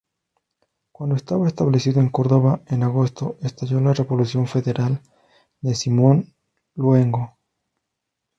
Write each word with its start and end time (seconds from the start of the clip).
Cuando 0.91 1.15
estaba 1.15 1.45
establecido 1.45 2.01
en 2.01 2.09
Córdoba, 2.09 2.63
en 2.69 2.81
agosto, 2.81 3.37
estalló 3.43 3.79
la 3.81 3.93
revolución 3.93 4.47
federal 4.47 4.99
de 5.59 5.75
Simón 5.75 6.33
Luengo. 6.73 7.37